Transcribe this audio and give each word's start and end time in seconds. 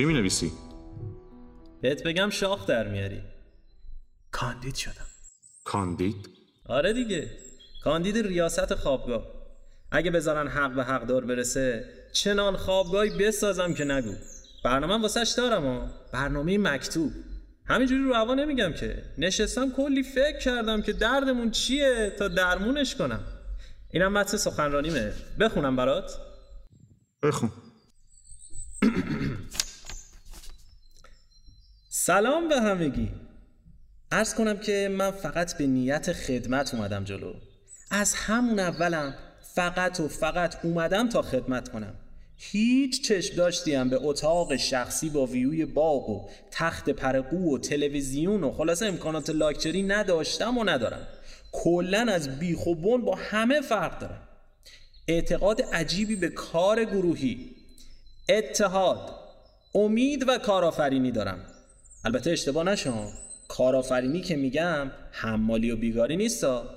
چی 0.00 0.04
می 0.04 0.14
نویسی؟ 0.14 0.52
بهت 1.82 2.02
بگم 2.02 2.30
شاخ 2.30 2.66
در 2.66 2.88
میاری. 2.88 3.22
کاندید 4.30 4.74
شدم. 4.74 5.06
کاندید؟ 5.64 6.28
آره 6.66 6.92
دیگه. 6.92 7.30
کاندید 7.84 8.18
ریاست 8.18 8.74
خوابگاه. 8.74 9.26
اگه 9.92 10.10
بذارن 10.10 10.48
حق 10.48 10.74
به 10.74 10.84
حق 10.84 11.06
دار 11.06 11.24
برسه 11.24 11.84
چنان 12.12 12.56
خوابگاهی 12.56 13.10
بسازم 13.10 13.74
که 13.74 13.84
نگو. 13.84 14.14
برنامه 14.64 15.02
واسش 15.02 15.34
دارم 15.36 15.62
ها. 15.62 15.90
برنامه 16.12 16.58
مکتوب. 16.58 17.12
همینجوری 17.66 18.04
رو 18.04 18.14
هوا 18.14 18.34
نمیگم 18.34 18.72
که. 18.72 19.02
نشستم 19.18 19.70
کلی 19.70 20.02
فکر 20.02 20.38
کردم 20.38 20.82
که 20.82 20.92
دردمون 20.92 21.50
چیه 21.50 22.12
تا 22.18 22.28
درمونش 22.28 22.94
کنم. 22.94 23.24
اینم 23.90 24.12
متن 24.12 24.36
سخنرانیمه. 24.36 25.12
بخونم 25.40 25.76
برات. 25.76 26.18
بخون. 27.22 27.50
سلام 32.02 32.48
به 32.48 32.60
همگی. 32.60 33.08
ارز 34.12 34.34
کنم 34.34 34.58
که 34.58 34.88
من 34.92 35.10
فقط 35.10 35.58
به 35.58 35.66
نیت 35.66 36.12
خدمت 36.12 36.74
اومدم 36.74 37.04
جلو. 37.04 37.34
از 37.90 38.14
همون 38.14 38.58
اولم 38.58 39.14
فقط 39.54 40.00
و 40.00 40.08
فقط 40.08 40.64
اومدم 40.64 41.08
تا 41.08 41.22
خدمت 41.22 41.68
کنم. 41.68 41.94
هیچ 42.36 43.08
چشم 43.08 43.36
داشتیم 43.36 43.88
به 43.88 43.98
اتاق 44.02 44.56
شخصی 44.56 45.10
با 45.10 45.26
ویوی 45.26 45.64
باغ 45.64 46.10
و 46.10 46.28
تخت 46.50 46.90
پرقو 46.90 47.54
و 47.54 47.58
تلویزیون 47.58 48.44
و 48.44 48.52
خلاصه 48.52 48.86
امکانات 48.86 49.30
لاکچری 49.30 49.82
نداشتم 49.82 50.58
و 50.58 50.64
ندارم. 50.64 51.06
کلا 51.52 52.06
از 52.12 52.38
بیخ 52.38 52.66
و 52.66 52.74
بن 52.74 53.00
با 53.00 53.14
همه 53.14 53.60
فرق 53.60 53.98
دارم 53.98 54.28
اعتقاد 55.08 55.62
عجیبی 55.62 56.16
به 56.16 56.28
کار 56.28 56.84
گروهی. 56.84 57.50
اتحاد. 58.28 59.14
امید 59.74 60.28
و 60.28 60.38
کارآفرینی 60.38 61.10
دارم. 61.10 61.49
البته 62.04 62.30
اشتباه 62.30 62.64
نشم 62.64 63.12
کارآفرینی 63.48 64.20
که 64.20 64.36
میگم 64.36 64.90
حمالی 65.10 65.70
و 65.70 65.76
بیگاری 65.76 66.16
نیستا. 66.16 66.70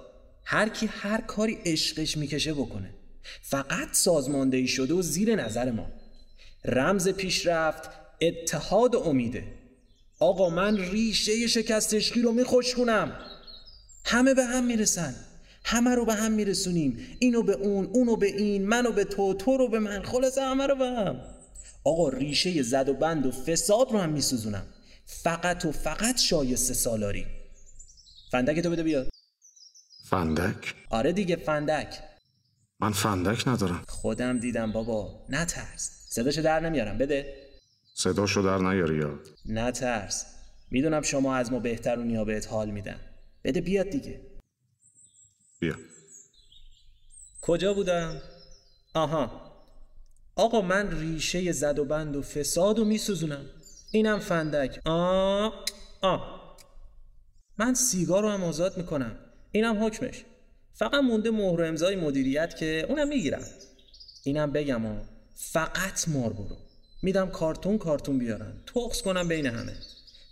هر 0.45 0.69
کی 0.69 0.85
هر 0.85 1.21
کاری 1.21 1.57
عشقش 1.65 2.17
می‌کشه 2.17 2.53
بکنه. 2.53 2.89
فقط 3.41 3.87
سازماندهی 3.91 4.67
شده 4.67 4.93
و 4.93 5.01
زیر 5.01 5.35
نظر 5.35 5.71
ما. 5.71 5.87
رمز 6.65 7.09
پیشرفت 7.09 7.89
اتحاد 8.21 8.95
و 8.95 8.99
امیده. 8.99 9.43
آقا 10.19 10.49
من 10.49 10.77
ریشه 10.77 11.47
شکست 11.47 11.93
عشقی 11.93 12.21
رو 12.21 12.31
میخوشکنم 12.31 13.11
همه 14.05 14.33
به 14.33 14.43
هم 14.43 14.63
می‌رسن. 14.65 15.15
همه 15.65 15.95
رو 15.95 16.05
به 16.05 16.13
هم 16.13 16.31
میرسونیم. 16.31 16.99
اینو 17.19 17.43
به 17.43 17.53
اون 17.53 17.85
اونو 17.85 18.15
به 18.15 18.27
این 18.27 18.65
منو 18.65 18.91
به 18.91 19.03
تو 19.03 19.33
تو 19.33 19.57
رو 19.57 19.67
به 19.67 19.79
من. 19.79 20.03
خلاصه 20.03 20.41
همه 20.41 20.67
رو 20.67 20.75
به 20.75 20.85
هم. 20.85 21.21
آقا 21.83 22.09
ریشه 22.09 22.63
زد 22.63 22.89
و 22.89 22.93
بند 22.93 23.25
و 23.25 23.31
فساد 23.31 23.91
رو 23.91 23.99
هم 23.99 24.09
میسوزونم. 24.09 24.65
فقط 25.05 25.65
و 25.65 25.71
فقط 25.71 26.17
شایسته 26.19 26.73
سالاری. 26.73 27.25
فندک 28.31 28.59
تو 28.59 28.69
بده 28.69 28.83
بیاد. 28.83 29.09
فندک؟ 30.03 30.75
آره 30.89 31.11
دیگه 31.11 31.35
فندک. 31.35 31.99
من 32.79 32.91
فندک 32.91 33.47
ندارم. 33.47 33.83
خودم 33.87 34.39
دیدم 34.39 34.71
بابا. 34.71 35.25
نترس 35.29 35.91
صداشو 36.09 36.41
در 36.41 36.59
نمیارم. 36.59 36.97
بده. 36.97 37.49
صداشو 37.93 38.41
در 38.41 38.57
نیاری 38.57 38.97
یا؟ 38.97 39.19
نترس 39.45 40.25
می‌دونم 40.71 41.01
شما 41.01 41.35
از 41.35 41.51
ما 41.51 41.59
بهترونی 41.59 42.15
ها 42.15 42.23
بهت 42.23 42.47
حال 42.47 42.71
میدن. 42.71 42.99
بده 43.43 43.61
بیاد 43.61 43.89
دیگه. 43.89 44.21
بیا. 45.59 45.75
کجا 47.41 47.73
بودم؟ 47.73 48.21
آها. 48.93 49.53
آقا 50.35 50.61
من 50.61 50.99
ریشه 50.99 51.51
زد 51.51 51.79
و 51.79 51.85
بند 51.85 52.15
و 52.15 52.21
فساد 52.21 52.79
و 52.79 52.85
میسوزونم. 52.85 53.45
اینم 53.93 54.19
فندک. 54.19 54.79
آه 54.85 55.65
آه 56.01 56.55
من 57.57 57.73
سیگار 57.73 58.23
رو 58.23 58.29
هم 58.29 58.43
آزاد 58.43 58.77
می‌کنم. 58.77 59.15
اینم 59.51 59.85
حکمش. 59.85 60.23
فقط 60.73 60.93
مونده 60.93 61.31
مهر 61.31 61.61
و 61.61 61.65
امضای 61.65 61.95
مدیریت 61.95 62.57
که 62.57 62.85
اونم 62.89 63.07
می‌گیرم. 63.07 63.43
اینم 64.23 64.51
بگم 64.51 64.85
ها 64.85 65.01
فقط 65.35 66.07
مار 66.07 66.33
برو. 66.33 66.57
میدم 67.01 67.29
کارتون 67.29 67.77
کارتون 67.77 68.17
بیارن. 68.17 68.63
تخص 68.75 69.01
کنم 69.01 69.27
بین 69.27 69.45
همه. 69.45 69.73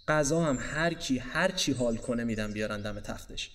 غذا 0.08 0.42
هم 0.42 0.58
هر 0.62 0.94
کی 0.94 1.18
هر 1.18 1.52
چی 1.52 1.72
حال 1.72 1.98
کنه 1.98 2.24
میدم 2.24 2.54
بیارن 2.54 2.82
دم 2.82 3.00
تختش. 3.00 3.52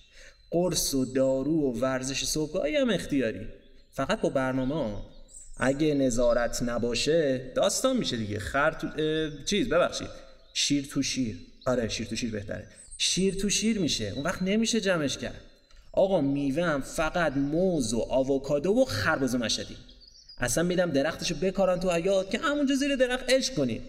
قرص 0.51 0.93
و 0.93 1.05
دارو 1.05 1.53
و 1.53 1.79
ورزش 1.79 2.23
صبحگاهی 2.23 2.75
هم 2.75 2.89
اختیاری. 2.89 3.47
فقط 3.91 4.21
با 4.21 4.29
برنامه 4.29 4.75
ها. 4.75 5.16
اگه 5.59 5.93
نظارت 5.93 6.63
نباشه 6.63 7.51
داستان 7.55 7.97
میشه 7.97 8.17
دیگه. 8.17 8.39
خر 8.39 8.71
تو... 8.71 8.87
اه، 8.87 9.45
چیز 9.45 9.69
ببخشید. 9.69 10.09
شیر 10.53 10.85
تو 10.85 11.03
شیر. 11.03 11.37
آره 11.65 11.87
شیر 11.89 12.07
تو 12.07 12.15
شیر 12.15 12.31
بهتره. 12.31 12.67
شیر 12.97 13.35
تو 13.35 13.49
شیر 13.49 13.79
میشه. 13.79 14.11
اون 14.15 14.23
وقت 14.23 14.41
نمیشه 14.41 14.81
جمعش 14.81 15.17
کرد. 15.17 15.41
آقا 15.97 16.21
میوه 16.21 16.63
هم 16.63 16.81
فقط 16.81 17.37
موز 17.37 17.93
و 17.93 17.99
آووکادو 17.99 18.71
و 18.71 18.85
خربز 18.85 19.35
و 19.35 19.37
مشهدی 19.37 19.77
اصلا 20.37 20.63
میدم 20.63 20.91
درختشو 20.91 21.35
بکارن 21.35 21.79
تو 21.79 21.91
حیات 21.91 22.31
که 22.31 22.37
همونجا 22.37 22.75
زیر 22.75 22.95
درخت 22.95 23.29
عشق 23.29 23.53
کنید 23.55 23.81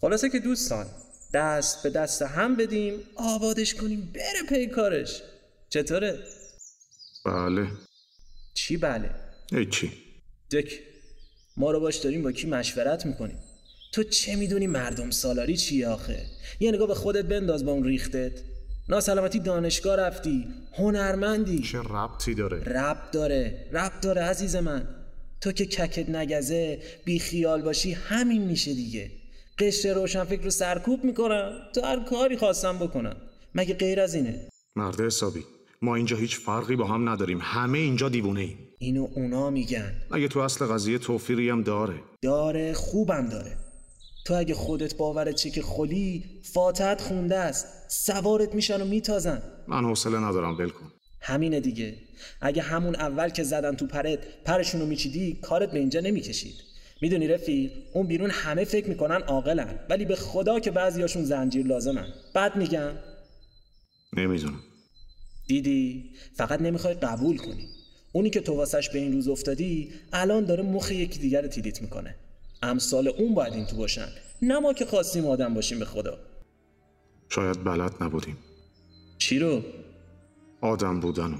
خلاصه 0.00 0.30
که 0.30 0.38
دوستان 0.38 0.86
دست 1.34 1.82
به 1.82 1.90
دست 1.90 2.22
هم 2.22 2.56
بدیم 2.56 2.94
آبادش 3.16 3.74
کنیم 3.74 4.12
بره 4.14 4.42
پی 4.48 4.66
کارش. 4.66 5.22
چطوره؟ 5.68 6.18
بله. 7.24 7.66
چی 8.54 8.76
بله؟ 8.76 9.10
هیچی 9.52 9.92
دک 10.52 10.80
ما 11.56 11.70
رو 11.70 11.80
باش 11.80 11.96
داریم 11.96 12.22
با 12.22 12.32
کی 12.32 12.46
مشورت 12.46 13.06
می‌کنیم؟ 13.06 13.38
تو 13.92 14.02
چه 14.02 14.36
می‌دونی 14.36 14.66
مردم 14.66 15.10
سالاری 15.10 15.56
چیه 15.56 15.88
آخه؟ 15.88 16.26
یه 16.60 16.72
نگاه 16.72 16.88
به 16.88 16.94
خودت 16.94 17.24
بنداز 17.24 17.64
با 17.64 17.72
اون 17.72 17.84
ریختت. 17.84 18.32
ناسلامتی 18.88 19.38
دانشگاه 19.38 19.96
رفتی 19.96 20.46
هنرمندی. 20.72 21.58
چه 21.58 21.78
ربطی 21.78 22.34
داره؟ 22.34 22.58
رب 22.64 23.10
داره 23.12 23.66
رب 23.72 23.92
داره 24.02 24.22
عزیز 24.22 24.56
من. 24.56 24.88
تو 25.40 25.52
که 25.52 25.66
ککت 25.66 26.08
نگزه 26.08 26.82
بی 27.04 27.18
خیال 27.18 27.62
باشی 27.62 27.92
همین 27.92 28.42
میشه 28.42 28.74
دیگه. 28.74 29.10
قشر 29.58 29.94
روشن 29.94 30.24
فکر 30.24 30.42
رو 30.42 30.50
سرکوب 30.50 31.04
می‌کنم 31.04 31.52
تو 31.74 31.80
هر 31.80 32.04
کاری 32.04 32.36
خواستم 32.36 32.78
بکنم. 32.78 33.16
مگه 33.54 33.74
غیر 33.74 34.00
از 34.00 34.14
اینه؟ 34.14 34.48
مرد 34.76 35.00
حسابی. 35.00 35.44
ما 35.82 35.94
اینجا 35.94 36.16
هیچ 36.16 36.38
فرقی 36.38 36.76
با 36.76 36.86
هم 36.86 37.08
نداریم. 37.08 37.38
همه 37.42 37.78
اینجا 37.78 38.08
دیوونه 38.08 38.40
ایم. 38.40 38.58
اینو 38.78 39.08
اونا 39.16 39.50
میگن. 39.50 39.92
اگه 40.10 40.28
تو 40.28 40.40
اصل 40.40 40.66
قضیه 40.66 40.98
توفیری 40.98 41.50
هم 41.50 41.62
داره. 41.62 41.94
داره 42.22 42.72
خوبم 42.72 43.26
داره. 43.26 43.56
تو 44.26 44.34
اگه 44.34 44.54
خودت 44.54 44.96
باورت 44.96 45.34
چه 45.34 45.50
که 45.50 45.62
خلی 45.62 46.24
فاتحت 46.42 47.00
خونده 47.00 47.36
است. 47.36 47.66
سوارت 47.88 48.54
میشن 48.54 48.82
و 48.82 48.84
میتازن. 48.84 49.42
من 49.68 49.84
حوصله 49.84 50.18
ندارم 50.18 50.58
ول 50.58 50.68
کن. 50.68 50.92
همینه 51.20 51.60
دیگه. 51.60 51.94
اگه 52.40 52.62
همون 52.62 52.94
اول 52.94 53.28
که 53.28 53.42
زدن 53.42 53.74
تو 53.74 53.86
پرت 53.86 54.18
پرشونو 54.44 54.86
میچیدی 54.86 55.38
کارت 55.42 55.72
به 55.72 55.78
اینجا 55.78 56.00
نمی‌کشید. 56.00 56.54
می‌دونی 57.02 57.28
رفیق 57.28 57.72
اون 57.94 58.06
بیرون 58.06 58.30
همه 58.30 58.64
فکر 58.64 58.88
می‌کنن 58.88 59.22
عاقلن. 59.22 59.78
ولی 59.90 60.04
به 60.04 60.16
خدا 60.16 60.60
که 60.60 60.70
بعضیاشون 60.70 61.24
زنجیر 61.24 61.66
لازمن. 61.66 62.06
بعد 62.34 62.56
میگم. 62.56 62.92
نمی‌دونم. 64.16 64.60
دیدی؟ 65.52 66.10
فقط 66.34 66.60
نمی‌خوای 66.60 66.94
قبول 66.94 67.36
کنی. 67.36 67.68
اونی 68.12 68.30
که 68.30 68.40
تو 68.40 68.56
واسش 68.56 68.90
به 68.90 68.98
این 68.98 69.12
روز 69.12 69.28
افتادی 69.28 69.92
الان 70.12 70.44
داره 70.44 70.62
مخ 70.62 70.90
یکی 70.90 71.18
دیگر 71.18 71.42
رو 71.42 71.48
تیلیت 71.48 71.82
می‌کنه. 71.82 72.14
امثال 72.62 73.08
اون 73.08 73.34
باید 73.34 73.52
این 73.52 73.66
تو 73.66 73.76
باشن. 73.76 74.08
نه 74.42 74.58
ما 74.58 74.72
که 74.72 74.86
خواستیم 74.86 75.26
آدم 75.26 75.54
باشیم 75.54 75.78
به 75.78 75.84
خدا. 75.84 76.18
شاید 77.28 77.64
بلد 77.64 77.92
نبودیم. 78.00 78.36
چی 79.18 79.38
رو؟ 79.38 79.62
آدم 80.60 81.00
بودنو. 81.00 81.36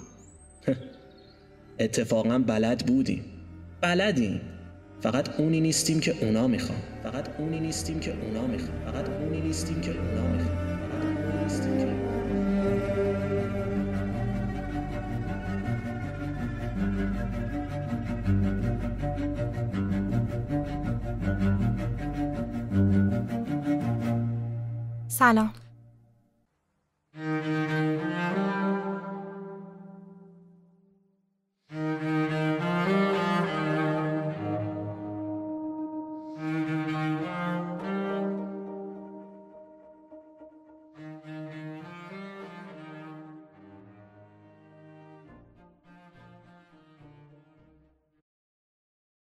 اتفاقا 1.85 2.39
بلد 2.39 2.87
بودیم. 2.87 3.25
بلدیم. 3.81 4.41
فقط 5.01 5.41
اونی 5.41 5.61
نیستیم 5.61 6.01
که 6.01 6.25
اونا 6.25 6.47
می‌خوان. 6.47 6.79
فقط 7.03 7.41
اونی 7.41 7.61
نیستیم 7.61 8.01
که 8.01 8.13
اونا 8.23 8.47
می‌خوان. 8.47 8.85
فقط 8.85 9.09
اونی 9.09 9.41
نیستیم 9.41 9.81
که 9.81 9.91
سلام 25.23 25.62